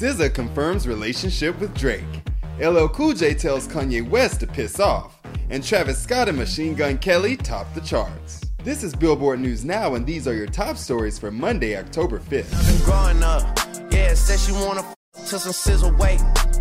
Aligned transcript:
SZA 0.00 0.32
confirms 0.32 0.88
relationship 0.88 1.60
with 1.60 1.76
Drake. 1.76 2.22
LL 2.58 2.86
Cool 2.86 3.12
J 3.12 3.34
tells 3.34 3.68
Kanye 3.68 4.08
West 4.08 4.40
to 4.40 4.46
piss 4.46 4.80
off. 4.80 5.20
And 5.50 5.62
Travis 5.62 6.02
Scott 6.02 6.26
and 6.26 6.38
Machine 6.38 6.74
Gun 6.74 6.96
Kelly 6.96 7.36
top 7.36 7.66
the 7.74 7.82
charts. 7.82 8.40
This 8.64 8.82
is 8.82 8.94
Billboard 8.94 9.40
News 9.40 9.62
Now, 9.62 9.96
and 9.96 10.06
these 10.06 10.26
are 10.26 10.32
your 10.32 10.46
top 10.46 10.78
stories 10.78 11.18
for 11.18 11.30
Monday, 11.30 11.76
October 11.76 12.18
5th. 12.18 12.50
I've 12.54 12.78
been 12.78 12.84
growing 12.86 13.22
up. 13.22 13.42
Yeah, 13.92 14.14
said 14.14 14.40
she 14.40 14.52
wanna 14.52 14.80
f- 14.80 15.26
to 15.28 15.38
some 15.38 15.52
SZA 15.52 15.98
weight. 15.98 16.20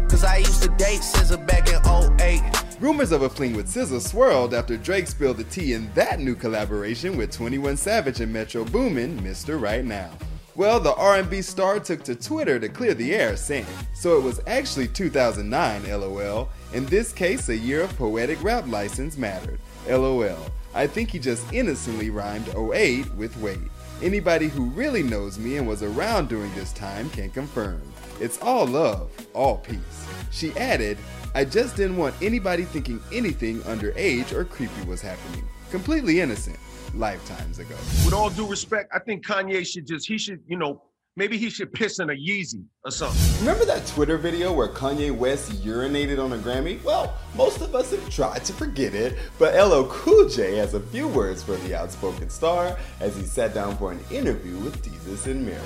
Cause 0.09 0.25
I 0.25 0.39
used 0.39 0.61
to 0.63 0.69
date 0.71 0.99
SZA 0.99 1.47
back 1.47 1.69
in 1.69 1.79
08. 2.19 2.41
Rumors 2.81 3.13
of 3.13 3.21
a 3.21 3.29
fling 3.29 3.55
with 3.55 3.73
SZA 3.73 4.01
swirled 4.01 4.53
after 4.53 4.75
Drake 4.75 5.07
spilled 5.07 5.37
the 5.37 5.45
tea 5.45 5.71
in 5.71 5.89
that 5.93 6.19
new 6.19 6.35
collaboration 6.35 7.15
with 7.15 7.31
21 7.31 7.77
Savage 7.77 8.19
and 8.19 8.33
Metro 8.33 8.65
Boomin, 8.65 9.17
Mr. 9.21 9.61
Right 9.61 9.85
Now. 9.85 10.11
Well, 10.59 10.81
the 10.81 10.93
R&B 10.93 11.41
star 11.41 11.79
took 11.79 12.03
to 12.03 12.15
Twitter 12.15 12.59
to 12.59 12.67
clear 12.67 12.93
the 12.93 13.15
air, 13.15 13.37
saying, 13.37 13.65
"So 13.93 14.17
it 14.17 14.23
was 14.23 14.41
actually 14.45 14.89
2009, 14.89 15.83
LOL. 15.89 16.49
In 16.73 16.85
this 16.87 17.13
case, 17.13 17.47
a 17.47 17.55
year 17.55 17.81
of 17.83 17.97
poetic 17.97 18.43
rap 18.43 18.67
license 18.67 19.17
mattered. 19.17 19.61
LOL. 19.87 20.51
I 20.75 20.85
think 20.85 21.11
he 21.11 21.17
just 21.17 21.45
innocently 21.53 22.09
rhymed 22.09 22.49
08 22.49 23.15
with 23.15 23.37
wait. 23.37 23.71
Anybody 24.01 24.47
who 24.47 24.63
really 24.67 25.03
knows 25.03 25.37
me 25.37 25.57
and 25.57 25.67
was 25.67 25.83
around 25.83 26.29
during 26.29 26.53
this 26.55 26.71
time 26.71 27.09
can 27.09 27.29
confirm. 27.29 27.81
It's 28.21 28.41
all 28.41 28.65
love, 28.65 29.11
all 29.33 29.57
peace. 29.57 30.07
She 30.31 30.55
added, 30.55 30.97
I 31.35 31.43
just 31.43 31.75
didn't 31.75 31.97
want 31.97 32.15
anybody 32.21 32.63
thinking 32.63 33.01
anything 33.11 33.59
underage 33.61 34.31
or 34.31 34.45
creepy 34.45 34.85
was 34.85 35.01
happening. 35.01 35.43
Completely 35.69 36.21
innocent, 36.21 36.57
lifetimes 36.95 37.59
ago. 37.59 37.75
With 38.05 38.13
all 38.13 38.29
due 38.29 38.47
respect, 38.47 38.89
I 38.95 38.99
think 38.99 39.25
Kanye 39.25 39.67
should 39.67 39.85
just, 39.85 40.07
he 40.07 40.17
should, 40.17 40.41
you 40.47 40.57
know, 40.57 40.81
maybe 41.19 41.37
he 41.37 41.49
should 41.49 41.71
piss 41.73 41.99
in 41.99 42.09
a 42.09 42.13
Yeezy 42.13 42.63
or 42.85 42.91
something. 42.91 43.39
Remember 43.41 43.65
that 43.65 43.85
Twitter 43.85 44.17
video 44.17 44.53
where 44.53 44.69
Kanye 44.69 45.11
West 45.11 45.51
urinated 45.51 46.17
on 46.17 46.31
a 46.31 46.37
Grammy? 46.37 46.81
Well, 46.81 47.13
most 47.35 47.59
of 47.59 47.75
us 47.75 47.91
have 47.91 48.09
tried 48.09 48.45
to 48.45 48.53
forget 48.53 48.95
it, 48.95 49.17
but 49.37 49.53
LL 49.53 49.83
Cool 49.89 50.29
J 50.29 50.55
has 50.55 50.75
a 50.75 50.79
few 50.79 51.09
words 51.09 51.43
for 51.43 51.57
the 51.57 51.75
outspoken 51.75 52.29
star 52.29 52.77
as 53.01 53.17
he 53.17 53.23
sat 53.23 53.53
down 53.53 53.77
for 53.77 53.91
an 53.91 53.99
interview 54.09 54.57
with 54.59 54.81
Desus 54.81 55.25
and 55.25 55.45
Mero. 55.45 55.61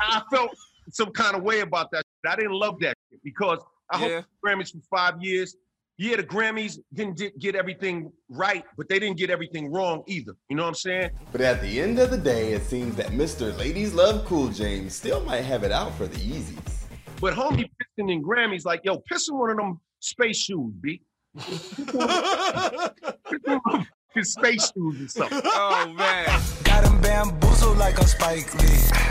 I 0.00 0.22
felt 0.32 0.56
some 0.90 1.12
kind 1.12 1.36
of 1.36 1.42
way 1.42 1.60
about 1.60 1.90
that. 1.90 2.02
I 2.26 2.34
didn't 2.34 2.52
love 2.52 2.80
that 2.80 2.96
because 3.22 3.58
I 3.90 4.00
yeah. 4.00 4.14
hope 4.16 4.24
Grammys 4.44 4.72
for 4.72 4.80
five 4.90 5.22
years. 5.22 5.54
Yeah, 6.00 6.14
the 6.14 6.22
Grammys 6.22 6.78
didn't 6.94 7.20
get 7.40 7.56
everything 7.56 8.12
right, 8.28 8.64
but 8.76 8.88
they 8.88 9.00
didn't 9.00 9.18
get 9.18 9.30
everything 9.30 9.72
wrong 9.72 10.04
either. 10.06 10.36
You 10.48 10.56
know 10.56 10.62
what 10.62 10.68
I'm 10.68 10.74
saying? 10.74 11.10
But 11.32 11.40
at 11.40 11.60
the 11.60 11.80
end 11.80 11.98
of 11.98 12.12
the 12.12 12.16
day, 12.16 12.52
it 12.52 12.62
seems 12.62 12.94
that 12.94 13.08
Mr. 13.08 13.56
Ladies 13.58 13.92
Love 13.92 14.24
Cool 14.24 14.48
James 14.48 14.94
still 14.94 15.20
might 15.24 15.40
have 15.40 15.64
it 15.64 15.72
out 15.72 15.92
for 15.96 16.06
the 16.06 16.16
Yeezys. 16.16 16.84
But 17.20 17.34
homie 17.34 17.68
pissing 17.98 18.12
in 18.12 18.22
Grammys, 18.22 18.64
like, 18.64 18.82
yo, 18.84 19.02
pissing 19.12 19.38
one 19.40 19.50
of 19.50 19.56
them 19.56 19.80
space 19.98 20.38
shoes, 20.38 20.72
B. 20.80 21.02
His 24.14 24.32
space 24.32 24.70
shoes 24.72 25.00
and 25.00 25.10
stuff. 25.10 25.32
Oh 25.32 25.92
man. 25.96 26.26
Got 26.62 26.84
him 26.84 27.00
bamboozled 27.00 27.76
like 27.76 27.98
a 27.98 28.06
Spike 28.06 28.54
Lee 28.54 29.08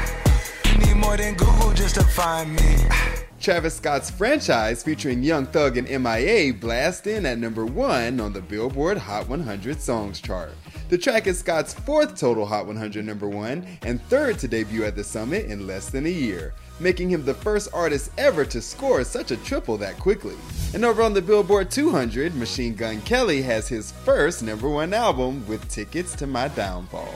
need 0.80 0.96
more 0.96 1.18
than 1.18 1.36
Google 1.36 1.74
just 1.74 1.96
to 1.96 2.04
find 2.04 2.56
me. 2.56 3.17
Travis 3.40 3.76
Scott's 3.76 4.10
franchise 4.10 4.84
featuring 4.84 5.22
Young 5.22 5.46
Thug 5.46 5.78
and 5.78 5.88
MIA 5.88 6.54
blast 6.54 7.06
in 7.06 7.26
at 7.26 7.38
number 7.38 7.66
one 7.66 8.20
on 8.20 8.34
the 8.34 8.42
Billboard 8.42 8.98
Hot 8.98 9.30
100 9.30 9.80
Songs 9.80 10.20
chart. 10.20 10.52
The 10.90 10.98
track 10.98 11.28
is 11.28 11.40
Scott's 11.40 11.74
fourth 11.74 12.18
total 12.18 12.46
Hot 12.46 12.66
100 12.66 13.06
number 13.06 13.30
one 13.30 13.66
and 13.84 14.02
third 14.04 14.40
to 14.40 14.48
debut 14.48 14.84
at 14.86 14.96
the 14.96 15.04
summit 15.04 15.46
in 15.46 15.68
less 15.68 15.90
than 15.90 16.08
a 16.08 16.10
year, 16.10 16.54
making 16.80 17.10
him 17.10 17.24
the 17.26 17.34
first 17.34 17.70
artist 17.74 18.12
ever 18.18 18.44
to 18.46 18.62
score 18.62 19.04
such 19.04 19.32
a 19.32 19.38
triple 19.38 19.78
that 19.78 20.00
quickly. 20.00 20.36
And 20.74 20.84
over 20.84 21.04
on 21.04 21.14
the 21.14 21.22
Billboard 21.22 21.70
200, 21.70 22.36
Machine 22.36 22.74
Gun 22.74 23.02
Kelly 23.02 23.42
has 23.44 23.68
his 23.68 23.92
first 23.92 24.42
number 24.42 24.68
one 24.68 24.94
album 24.94 25.46
with 25.48 25.68
Tickets 25.70 26.16
to 26.16 26.28
My 26.28 26.48
Downfall. 26.50 27.14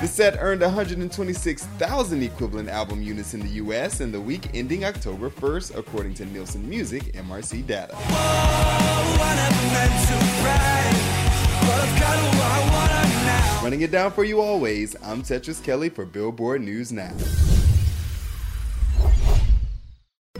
The 0.00 0.06
set 0.06 0.36
earned 0.38 0.60
126,000 0.60 2.22
equivalent 2.22 2.68
album 2.68 3.02
units 3.02 3.34
in 3.34 3.40
the 3.40 3.48
US 3.64 4.00
in 4.00 4.12
the 4.12 4.20
week 4.20 4.48
ending 4.54 4.84
October 4.84 5.28
1st, 5.28 5.76
according 5.76 6.14
to 6.14 6.24
Nielsen 6.26 6.68
Music 6.68 7.12
MRC 7.14 7.66
data. 7.66 7.94
Running 13.62 13.80
it 13.82 13.90
down 13.90 14.12
for 14.12 14.24
you 14.24 14.40
always, 14.40 14.94
I'm 15.02 15.22
Tetris 15.22 15.62
Kelly 15.62 15.88
for 15.88 16.04
Billboard 16.04 16.62
News 16.62 16.92
Now. 16.92 17.12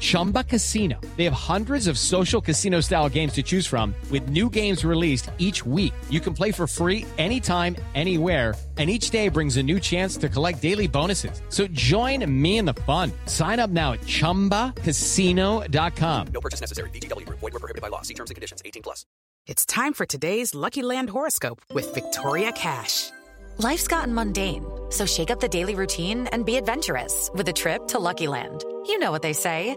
Chumba 0.00 0.42
Casino. 0.44 0.98
They 1.16 1.24
have 1.24 1.34
hundreds 1.34 1.86
of 1.86 1.98
social 1.98 2.40
casino 2.40 2.80
style 2.80 3.10
games 3.10 3.34
to 3.34 3.42
choose 3.42 3.66
from, 3.66 3.94
with 4.10 4.30
new 4.30 4.48
games 4.48 4.82
released 4.82 5.30
each 5.36 5.66
week. 5.66 5.92
You 6.08 6.20
can 6.20 6.32
play 6.32 6.52
for 6.52 6.66
free 6.66 7.04
anytime, 7.18 7.76
anywhere, 7.94 8.54
and 8.78 8.88
each 8.88 9.10
day 9.10 9.28
brings 9.28 9.58
a 9.58 9.62
new 9.62 9.78
chance 9.78 10.16
to 10.16 10.30
collect 10.30 10.62
daily 10.62 10.88
bonuses. 10.88 11.42
So 11.50 11.66
join 11.66 12.24
me 12.42 12.56
in 12.56 12.64
the 12.64 12.72
fun. 12.88 13.12
Sign 13.26 13.60
up 13.60 13.68
now 13.68 13.92
at 13.92 14.00
chumbacasino.com. 14.00 16.26
No 16.32 16.40
purchase 16.40 16.60
necessary. 16.62 16.88
VGW, 16.90 17.28
void, 17.28 17.42
were 17.52 17.58
prohibited 17.58 17.82
by 17.82 17.88
law. 17.88 18.00
See 18.00 18.14
terms 18.14 18.30
and 18.30 18.36
conditions 18.36 18.62
18 18.64 18.82
plus. 18.82 19.04
It's 19.46 19.66
time 19.66 19.92
for 19.92 20.06
today's 20.06 20.54
Lucky 20.54 20.80
Land 20.82 21.10
horoscope 21.10 21.60
with 21.74 21.92
Victoria 21.92 22.52
Cash. 22.52 23.10
Life's 23.58 23.88
gotten 23.88 24.14
mundane, 24.14 24.64
so 24.88 25.04
shake 25.04 25.30
up 25.30 25.40
the 25.40 25.48
daily 25.48 25.74
routine 25.74 26.26
and 26.28 26.46
be 26.46 26.56
adventurous 26.56 27.28
with 27.34 27.46
a 27.48 27.52
trip 27.52 27.86
to 27.88 27.98
Lucky 27.98 28.26
Land. 28.26 28.64
You 28.86 28.98
know 28.98 29.10
what 29.10 29.20
they 29.20 29.34
say. 29.34 29.76